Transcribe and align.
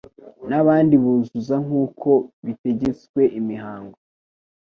n'abandi 0.49 0.93
buzuza 1.03 1.55
nk'uko 1.65 2.09
bitegetswe 2.45 3.21
imihango 3.39 3.97